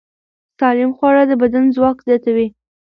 سالم 0.59 0.91
خواړه 0.97 1.23
د 1.27 1.31
بدن 1.41 1.63
ځواک 1.75 1.97
زیاتوي. 2.07 2.47